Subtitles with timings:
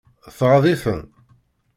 [0.37, 1.01] Tɣaḍ-iten?